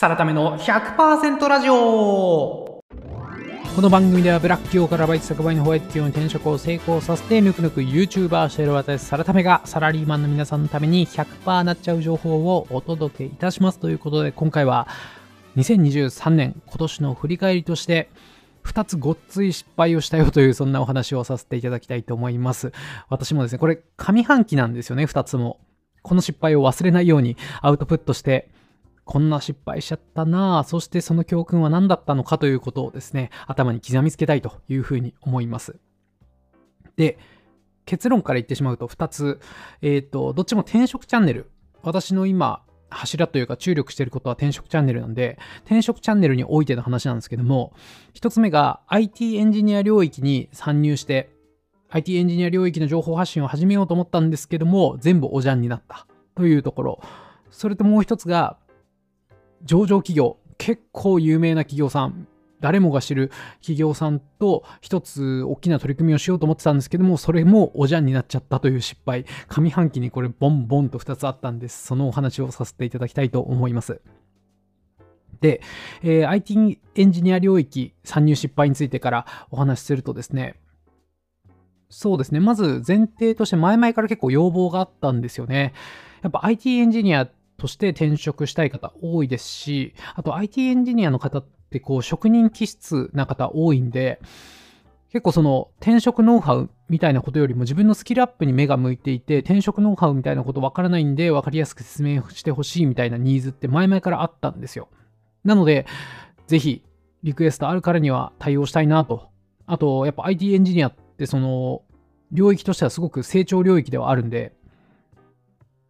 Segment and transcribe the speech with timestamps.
[0.00, 1.74] サラタメの100%ラジオ。
[1.74, 2.82] こ
[3.82, 14.88] の番組ではブラック企業からバイト100倍のホワイト企業に転職を成功させてぬくぬく YouTuber している私サラタメがサラリーマンの皆さんのために100%なっちゃう情報をお届けいたしますということで今回は
[15.56, 18.08] 2023年今年の振り返りとして
[18.64, 22.72] 2つごっつい失敗をしたよというそんなお話をさせていただきたいと思います。
[23.10, 25.60] 私もですねこれ上半期なんですよね2つも。
[26.00, 28.48] この失敗を忘れないようにアウトプットして
[29.10, 35.80] こんな失敗しちゃったなぁ、そしてその教訓は何だったのかということをですね、頭に刻みつけたいというふうに思います。
[36.94, 37.18] で、
[37.86, 39.40] 結論から言ってしまうと2つ、
[39.82, 41.50] えっ、ー、と、どっちも転職チャンネル。
[41.82, 47.72] 私の今、柱というか注力していることは転職チャンネルなんで、転職チャンネルにおいての話なんですけども、
[48.14, 51.30] 1つ目が IT エンジニア領域に参入して、
[51.88, 57.00] IT エンジニア領域の情報発信を始めようと思ったんですけども、全部おじゃんになったというところ。
[57.50, 58.56] それともう一つが、
[59.62, 62.26] 上場企業、結構有名な企業さん、
[62.60, 63.30] 誰もが知る
[63.60, 71.86] 企業さんと一つ大きな取り組みをしようと思ってたんですけども、それもおじゃんになっちゃったという失敗、上半期にこれボンボンと2つあったんです。
[71.86, 74.00] そのお話をさせていただきたいと思います。
[75.40, 75.62] で、
[76.02, 80.56] えー、IT エンジニア領域参入失敗についてからお話しするとですね、
[81.88, 85.72] そうですね、まず前提として前々から結構要望があったんですよね。
[86.22, 94.20] やっぱ IT エンジニアってとして転職したい方多いですし、あと IT エンジニアの方ってこう職人気質な方多いんで、
[95.10, 104.88] 結構その転職ノウハウみたいなことよりも自分のスキルアップに目が向いていて転職ノウハウみたいなことわからないんで分かりやすく説明してほしいみたいなニーズって前々からあったんですよ。
[105.44, 105.86] なので、
[106.46, 106.84] ぜひ
[107.22, 109.30] リクエストあるからには対応したいなと。
[109.66, 111.82] あと、やっぱ IT エンジニアってその
[112.32, 114.54] 領域としてはすごく成長領域ではあるんで、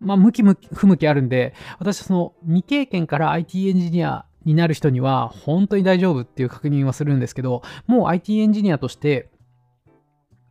[0.00, 9.30] まあ、向き不向きあるんで、私はその未経験から IT エンジニアになる人には本当に大丈夫っていう確認はするんですけど、もう IT エンジニアとして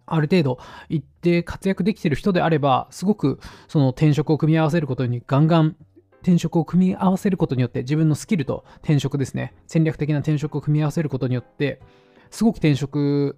[0.05, 5.75] ある程度一定活躍できてる人であれば、すごくその転職を組み合わせることにガンガン
[6.21, 11.81] 転職を組み合わせることによって自分のスキルと転職ですね、戦略的な転職を組み合わせることによって、
[12.29, 13.37] すごく転職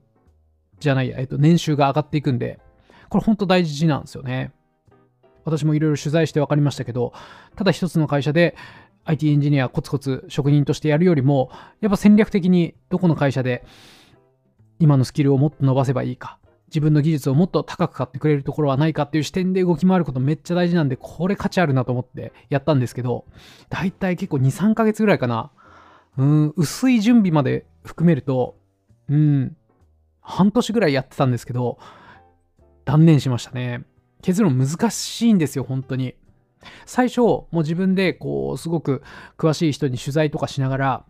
[0.80, 2.60] じゃない、えっと、年収が上がっていくんで、
[3.10, 4.52] これ本当大事なんですよね。
[5.44, 7.14] 私もいろいろ取材して分かりましたけど、
[7.56, 8.56] ただ一つの会社で
[9.06, 13.66] IT エンジニアコツコツ職人としてやるよりも、やっぱ戦略的にどこの会社で
[14.80, 23.26] 今のスキルをもっと伸ばせばいいか、自分の技術をもっと高く買ってくれるところはないかっていう視点で動き回ることめっちゃ大事なんで、これ価値あるなと思ってやったんですけど、
[23.70, 25.52] だいたい結構2、3ヶ月ぐらいかな。
[26.18, 28.56] うん、薄い準備まで含めると、
[29.10, 29.56] うん、
[30.22, 31.78] 半年ぐらいやってたんですけど、
[32.86, 33.84] 断念しましたね。
[34.22, 36.16] 結論難しいんですよ、本当に。
[36.86, 39.02] 最初、もう自分で、こう、すごく
[39.38, 41.06] 詳しい人に取材とかしながら、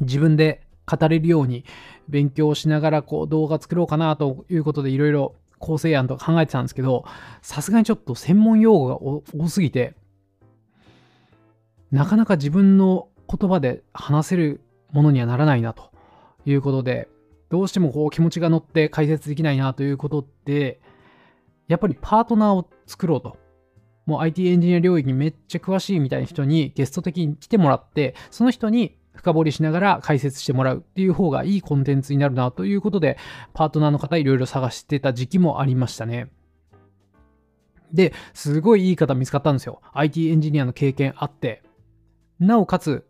[0.00, 1.64] 自分で語れるように
[2.08, 7.04] 勉強しながら、こう、動画作ろうかなということで、いろいろ構成案とか考えてたんですけど、
[7.42, 9.94] さすがにちょっと専門用語が多すぎて、
[11.90, 14.60] なかなか自分の言葉で話せる
[14.92, 15.90] ものにはならないなと
[16.44, 17.08] いうことで、
[17.50, 20.80] どうしてもこう気持ちが乗って解説できないなということで、
[21.68, 23.36] やっぱりパートナーを作ろうと。
[24.06, 33.18] もう IT エンジニア領域にめっちゃ詳しいみたいな人にゲスト的に来てもらって、その人に深掘りしながら解説してもらうっていう方がいいコンテンツになるなということで、
[33.52, 36.30] パートナーの方いろいろ探してた時期もありましたね。
[37.92, 39.82] で、すごいいい方見つかったんですよ。
[39.92, 41.62] IT エンジニアの経験あって。
[42.38, 43.07] なおかつ、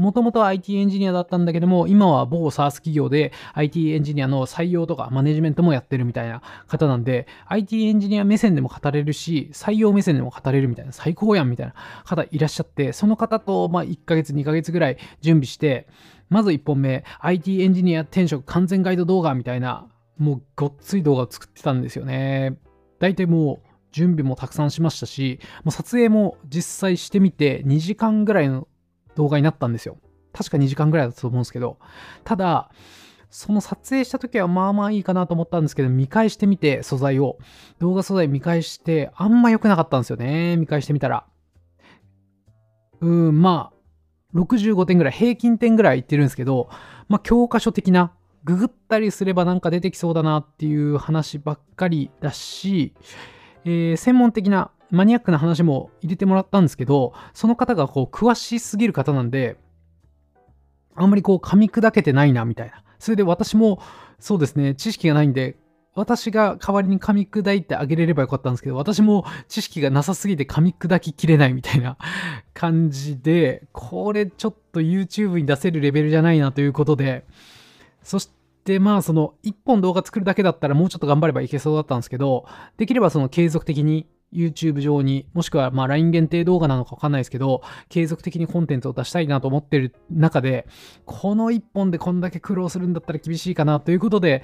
[0.00, 11.74] もともと IT エンジニアだったんだけども、今は某 SARS 企業で IT エンジニアの採用とかマネジメントもやってるみたいな方なんで、IT エンジニア目線でも語れるし、採用目線でも語れるみたいな、最高やんみたいな
[12.04, 15.86] 方いらっしゃって、その方とま1ヶ月、2ヶ月ぐらい準備して、
[16.30, 19.86] まず1本目、IT エンジニア転職完全ガイド動画みたいな、
[20.16, 22.56] もうごっつい動画を作ってたんですよね。
[23.00, 28.68] 大体もう準備もたくさんしましたし、もう撮影も実際してみて2時間ぐらいの
[29.20, 29.98] 動画になったんですよ。
[30.32, 31.78] 確か2時間ぐらいだったと思うんですけど、
[32.24, 32.70] ただ、
[33.28, 37.36] その撮影した時はまあまあいいかなと思ったんですけど、見返してみて、素材を。
[37.80, 40.56] 動画素材見返して、あんま良くなかったんですよね。
[40.56, 41.26] 見返してみたら。
[43.02, 46.70] うん、まあ、65点ぐらい、平均点ぐらいいってるんですけど、
[47.08, 48.14] まあ、教科書的な、
[48.44, 52.94] ググったりすればなんか出てきそうだなっていう話ばっかりだし、
[53.66, 59.56] えー、専門的なマニアックな話も入れてもらったんですけど、その方がこう詳しすぎる方なんで、
[60.94, 62.82] あんまりこう噛み砕けてないなみたいな。
[62.98, 63.80] それで私も
[64.18, 65.56] そうですね、知識がないんで、
[65.94, 71.96] 私が代わりに噛み砕いてあげれればよかったんですけど、私も知識がなさすぎて噛み砕ききれないみたいな
[72.54, 77.24] 感じで、これちょっと YouTube に出せるレベルじゃないなということで、
[78.02, 78.30] そし
[78.64, 82.46] てまあその1本動画作るだけだったらもうちょっと頑張ればいけそうだったんですけど、
[82.76, 90.66] できればその継続的に YouTube 上に、もしくはま LINE 限定動画なのかわかんないですけど、継続的にコンテンツを出したいなと思ってる中で、
[91.04, 94.42] この1本でこんだけ苦労するんだったら厳しいかなということで、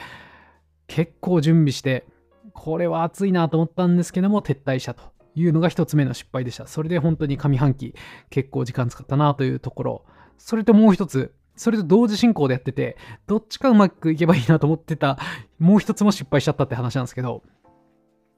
[0.86, 2.06] 結構準備して、
[2.52, 5.02] これは熱いなと思ったんですけども、撤退したと
[5.34, 6.66] いうのが一つ目の失敗でした。
[6.66, 7.94] それで本当に上半期
[8.30, 10.04] 結構時間使ったなというところ。
[10.38, 12.96] それともう一つ、それと同時進行でやってて、
[13.26, 15.18] どっちかうまくいけばいいなと思ってた、
[15.58, 17.42] もう一つも失敗しちゃったって話なんですけど、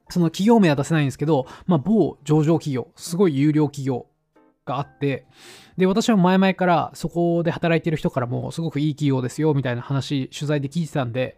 [0.08, 4.06] その企業名は出せないんですけど、まあ、某上場企業、すごい有料企業
[4.64, 5.26] があって、
[5.76, 11.37] で、私は前々からそこで働いてる人からもすごくいい企業ですよ、みたいな話、取材で聞いてたんで、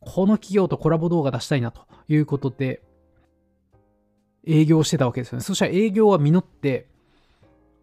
[0.00, 2.82] この企業とコラボ動画出したいなということで、
[4.46, 5.44] 営業してたわけですよね。
[5.44, 6.88] そしたら営業は実って、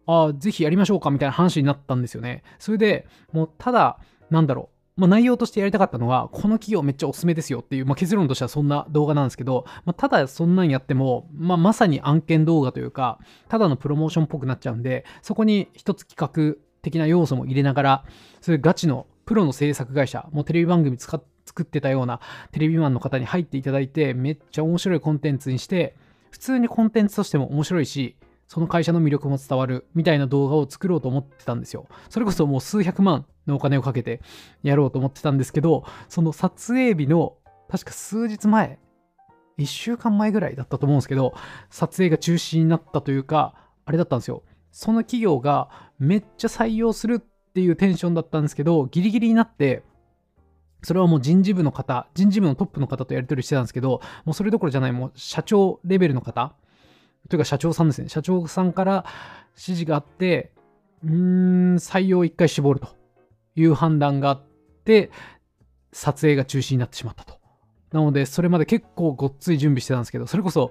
[0.06, 2.42] ああ、ぜひやりましょうかみたいな話になったんですよね。
[2.58, 3.98] それでもうただ、
[4.28, 4.79] なんだろう。
[5.00, 13.18] まあ、内容としてやりたかったのは、この企業めっちゃおすすめですよっていう、まあ、結論としてはそんな動画なんですけど、まあ、ただそんなんやっても、まあ、まさに案件動画というか、
[13.48, 18.04] ただのプロモーションっぽくなっちゃうんで、そこに一つ企画的な要素も入れながら、
[18.42, 22.20] そういうガチのプロの制作会社、もうテレビ番組使っ作ってたような
[22.52, 25.96] テレビマンの方に入っていただいて、めっちゃ面白いコンテンツにして、
[26.30, 28.16] 普通にコンテンツとしても面白いし、
[28.50, 31.86] その会社の魅力も伝わるみたいな動画を作ろうと思ってたんですよ。
[32.08, 34.20] それこそもう数百万のお金をかけて
[34.64, 37.36] やろうと思ってたんですけど、その撮影日の
[37.68, 38.80] 確か数日前、
[39.56, 41.32] 1週間前ぐらいだったと思うんですけど、
[41.70, 43.54] 撮影が中止になったというか、
[43.84, 44.42] あれだったんですよ。
[44.72, 45.70] その企業が
[46.00, 49.84] めっちゃ採用するっていうテンションだったんですけど、ギリギリになって、
[50.82, 56.56] それはもう人事部の方、人事部のトップの方とやり取りしてたんですけど、もうそれどころじゃない、もう社長レベルの方、
[57.28, 58.08] というか社長さんですね。
[58.08, 59.04] 社長さんから
[59.52, 60.52] 指示があって、
[61.04, 62.88] うーん、採用を1回絞ると
[63.56, 64.42] いう判断があっ
[64.84, 65.10] て、
[65.92, 67.38] 撮影が中止になってしまったと。
[67.92, 70.70] なので、それまで結構ごっつい準備してたんですけど、それこそ、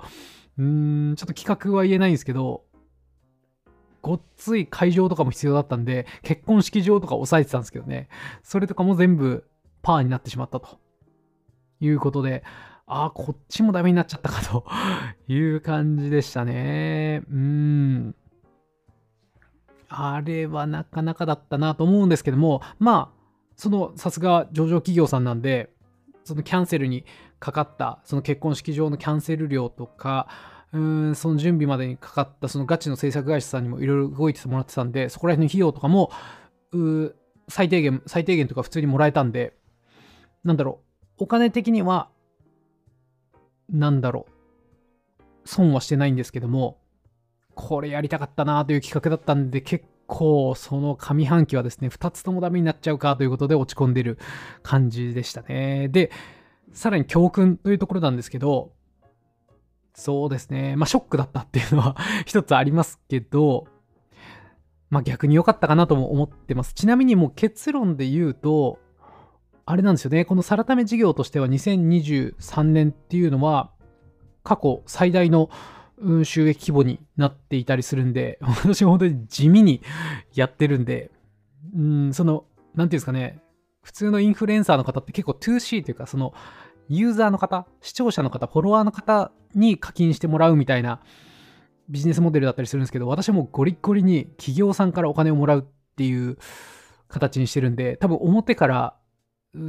[0.57, 2.63] うーん、ちょっと企画は言えないんですけど、
[4.01, 8.07] ごっつい会場とかも必要だったんで、結婚式場とか抑えてたんですけどね。
[8.43, 9.45] それとかも全部
[9.81, 10.79] パーになってしまったと
[11.81, 12.43] いうことで、
[12.91, 14.65] ああ、こっちもダメになっちゃったかと
[15.31, 17.21] いう感じでしたね。
[17.29, 18.15] うん。
[19.87, 23.19] あれはなかなかだったなと思うんですけども、まあ、
[23.55, 25.71] そのさすが上場企業さんなんで、
[26.23, 27.05] そのキャンセルに
[27.39, 30.27] かかった、その結婚式場のキャンセル料とか、
[30.71, 36.11] うんその準備までにかかったそのガチの制作会社さんにもいろいろ動いてもらってたんで、そこら辺の費用とかも、
[37.49, 39.53] 最低限、最低限とか普通にもらえたんで、
[40.43, 40.81] なんだろ
[41.19, 42.09] う、お金的には、
[43.71, 44.25] なんだろ
[45.19, 46.79] う、損はしてないんですけども、
[47.55, 54.17] これやりたかったなという企画だったんで、結構その上半期はですね、2つともダメになっちゃうかということで落ち込んでる
[54.63, 55.87] 感じでしたね。
[55.89, 56.11] で、
[56.73, 58.71] さらに教訓というところなんですけど、
[59.93, 61.95] そうですね、まあショックだったっていうのは
[62.25, 63.67] 一つありますけど、
[64.89, 66.73] まあ逆に良かったかなとも思ってます。
[66.73, 68.79] ちなみにもう結論で言うと、
[69.69, 73.69] あれなんですよね、このサラタメ事業としては2023年っていうのは、
[74.41, 75.51] 過去最大の
[76.23, 79.83] 収益規模になっていたりするんで、私は本当に地味に
[80.33, 81.11] やってるんで、
[81.75, 83.43] うん、その、なんていうんですかね、
[83.83, 86.33] 普通のインフルエンサーの方って結構 2C というか、その、
[86.87, 90.99] ユーザーの方、視聴者の方、フォロワーの方に課金してもらうみたいな
[91.89, 95.63] ビジネスモデルだったりするんですけど、私もゴリッゴリに企業さんからお金をもらうっ
[95.95, 96.39] ていう
[97.07, 98.95] 形にしてるんで、多分表から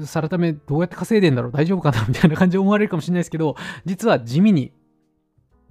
[0.04, 1.52] さらためどうやって稼いでんだろう？
[1.52, 2.04] 大丈夫かな？
[2.08, 4.72] みたいな感じで思われるかもしれないですけど、実は地味に、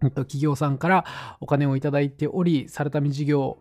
[0.01, 1.05] 企業さんから
[1.41, 3.59] お金をいただいており、サラタメ事業、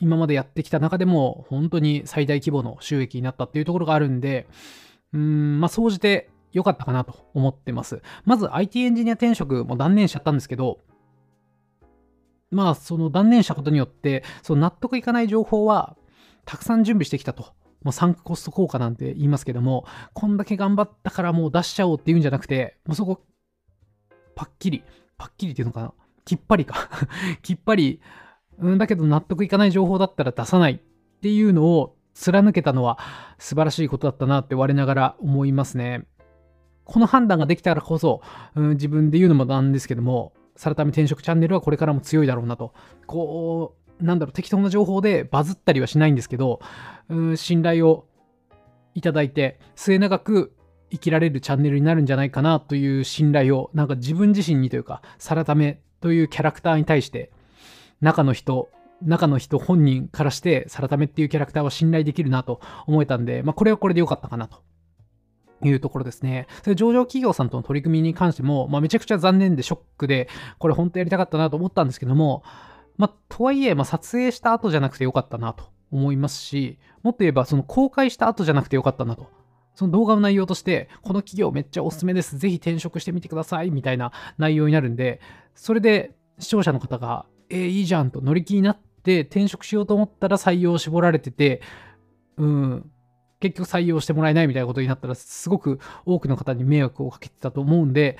[0.00, 4.46] 今までやってきた中でも本当に最大規模の収益になったっていうところがあるんで、
[5.12, 8.02] うん、まあ、総じて良かったかなと思ってます。
[8.24, 10.80] まず IT エンジニア転職も断念しちゃったんですけど、
[12.50, 15.96] まあ、その断念したことによって、その納得いかない情報は
[16.44, 17.52] たくさん準備してきたと。
[17.82, 23.22] もうサンクコスト効果なんて言いますけども、こんだけ頑張ったからもう出しちゃおうっていうんじゃなくて、もうそこ、
[24.34, 24.84] パッキリ、
[25.16, 25.92] パッキリっていうのかな
[26.24, 26.90] きっぱりか
[27.42, 28.00] きっぱり、
[28.58, 30.78] うんだけど納得いかない情報だったら出さないっ
[31.20, 32.98] ていうのを貫けたのは
[33.38, 36.06] 素晴らしいことだったなって我ながら思いますね。
[36.84, 38.22] この判断ができたからこそ、
[38.54, 42.72] うん、自分で言うのもなんですけども、サラタミ転職チャンネルはこれからも強いだろうなと。
[43.06, 46.60] こう、なんだろう、適当な情報でバズったりはしないんですけど、
[47.08, 48.06] うん信頼を
[48.94, 50.54] いただいて、末永く
[50.90, 57.30] 生きられるチャンネルになるんじゃないかなという信頼を、なんか自分自身にというか、サラタメというキャラクターに対して、
[58.00, 58.70] 中の人、
[59.02, 64.62] 中の人本人からして、サラタメっていうキャラクターは信頼できるなと思えたんで、まあこれはこれで良かったかなと
[65.64, 66.46] いうところですね。
[66.62, 70.28] それ上場企業さんとの取り組みに関しても、まあ、めちゃくちゃ残念でショックで、
[70.58, 72.42] これ本当やりたかったなと思ったんですけども、
[72.98, 79.30] まあ、とはいえ、まあ、撮影した後じゃなくてよかったなと思いますし、もっと言えば、その公開した後じゃなくてよかったなと。
[79.74, 82.36] その動画の内容として、この企業めっちゃおすすめです。
[82.36, 83.70] ぜひ転職してみてください。
[83.70, 85.20] みたいな内容になるんで、
[85.54, 91.62] それで視聴者の方が、えー、いいじゃんと乗り気になって転職しようと思ったら採用を絞られてて、
[92.36, 92.90] うん、
[93.38, 98.18] 結局採用してもらえないみたいなことになったら、すごく多くの方に迷惑をかけてたと思うんで、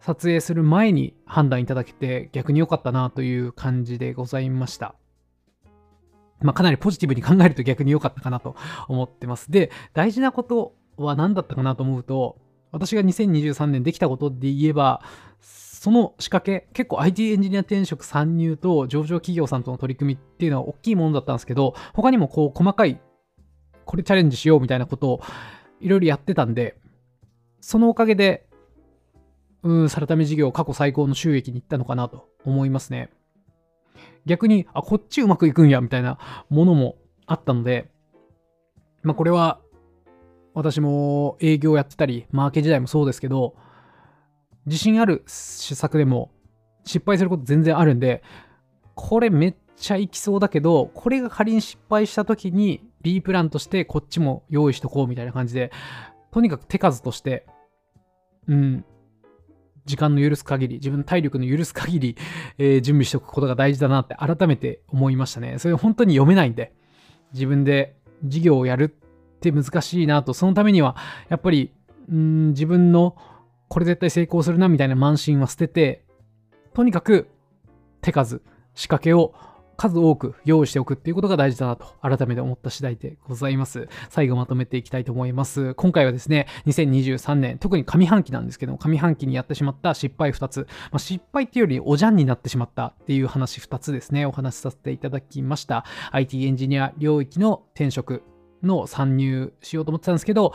[0.00, 4.94] 撮影する前に判断いただけて逆に良かったなという感じでございました。
[6.40, 8.54] まあ、かなりポジティブに考えると逆に良かったかなと
[8.86, 9.50] 思ってます。
[9.50, 12.38] で、大事なことは何だったかなと思うと、
[12.70, 15.02] 私が2023年できたことで言えば、
[15.40, 23.00] その仕掛け、結構 IT エンジニア転職参入と上場企業さんとの取り組みっていうのは大きいものだったんですけど、他にもこう細かい
[23.88, 25.20] これチャレンジしようみたいなことを
[25.80, 26.76] いろいろやってたんで、
[27.60, 28.46] そのおかげで、
[29.62, 33.10] うん、サラタメ事業過去最高の収益に行ったのかなと思いますね。
[34.26, 36.18] 逆に、あ、こっちうまくいくんや、みたいな
[36.50, 36.96] ものも
[37.26, 37.90] あったので、
[39.02, 39.60] まあこれは、
[40.54, 43.54] 私も営業やってたり、マーケ時代もそうですけど、
[44.66, 46.30] 自信ある施策でも
[46.84, 48.22] 失敗すること全然あるんで、
[48.94, 55.70] これめっちゃいきそうだけど、これが仮に失敗した時に B プランとしてこっちも用意しとこうみたいな感じで、
[56.32, 57.46] とにかく手数として、
[58.48, 58.84] うん、
[59.88, 62.16] 時間の許す限り、自分の体力の許す限り、
[62.58, 65.58] えー、準備しておくことが大事だなって改めて思いましたね。
[65.58, 66.72] それ本当に読めないんで、
[67.32, 70.94] 自分で事業をやるって難しいなと、そのためには、
[71.30, 71.72] やっぱり、
[72.10, 73.16] うん、自分の
[73.68, 76.04] これ絶対成功するなみたいな慢心は捨てて、
[76.74, 77.28] とにかく
[78.02, 78.42] 手数、
[78.74, 79.34] 仕掛けを
[79.78, 83.88] 数多く用意しておくっていうことが大事だなと改めて思った次第でございます。
[84.10, 85.72] 最後まとめていきたいと思います。
[85.74, 90.66] 今回はですね、2023年、特に上半期なんですけども、上半期にやってしまった失敗2つ。
[90.90, 95.84] まあ、失敗っていうよりおじゃんになってしまったっていう話2つですね、お話しさせていただきました。
[96.10, 98.24] IT エンジニア領域の転職
[98.64, 100.54] の参入しようと思ってたんですけど、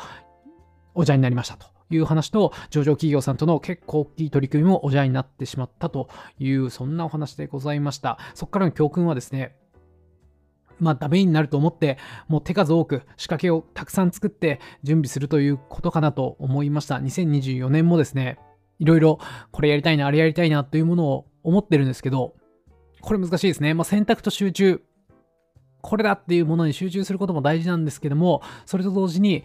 [0.93, 1.72] おじゃんになりましたと。
[1.95, 6.09] いう話と、上場企業さんとの結構大きい取り組みもおじゃになってしまったと
[6.39, 8.17] いう、そんなお話でございました。
[8.33, 9.55] そこからの教訓はですね、
[10.79, 11.97] まあダメになると思って、
[12.27, 16.95] もう手数多く仕掛けをたくさん作って準備するということかなと思いました。
[16.95, 18.38] 2024年もですね、
[18.79, 19.19] いろいろ
[19.51, 22.35] これやりたいな、あれやりたいなというものを思ってるんですけど、
[23.01, 23.73] これ難しいですね。
[23.73, 24.81] まあ、選択と集中。
[25.81, 29.43] これだっていうものに集中することも大事なんですけども、それと同時に、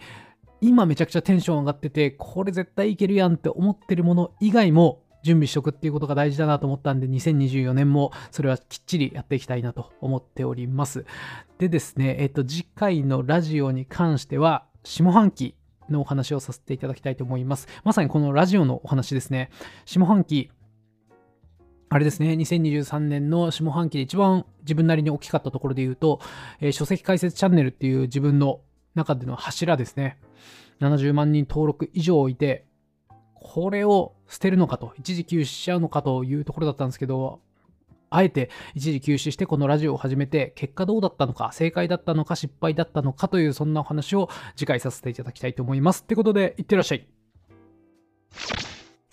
[0.61, 11.05] 今めちゃくちゃテンション上がってて、これ絶対いけるやんって思ってるもの以外も準備しとくっていうことが大事だなと思ったんで、2024年もそれはきっちりやっていきたいなと思っております。
[11.57, 15.55] でですね、えっと、次回のラジオに関しては、下半期
[15.89, 17.67] のお話をさせていただきたいと思います。
[17.83, 19.49] まさにこのラジオのお話ですね。
[19.85, 20.51] 下半期、
[21.89, 26.19] あれですね、2023年の下半期で一番自分なりに大きかったところで言うと、
[26.61, 28.61] えー、書籍解説チャンネルっていう自分の
[28.95, 30.19] 中での柱ですね。
[30.81, 32.65] 70万人登録以上いて、
[33.33, 37.41] これを捨てるのかと、一時休止しちゃうのかというところだったんですけど、
[38.11, 46.03] あえて一時休止してこのラジオを始めて、結果どうだったのか、正解だったのか、失敗だったのかという、そんなお話を次回させていただきたいと思います。
[46.03, 47.07] ってことで、いってらっしゃい。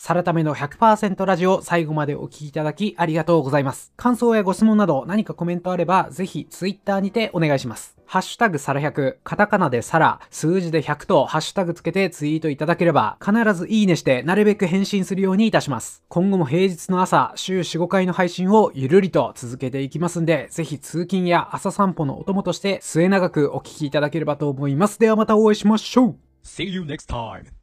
[0.06, 3.92] サラタメの100%ラジオ最後までお聴きいただきありがとうございます。
[3.96, 7.96] 感想やご質問など何かコメントあればぜひ Twitter にてお願いします。
[8.06, 16.04] ハッシュタグサラ100、カタカナでサラ、数字で100とハッシュタグつけてツイートいただければ必ずいいねしてなるべく返信するようにいたします。
[16.06, 25.00] 今後も平日の朝、週4、5回の配信をゆるりと続けていきますんで、ぜひ通勤や朝散歩のお供として末永くお聴きいただければと思います。
[25.00, 27.55] ではまたお会いしましょう See you next time.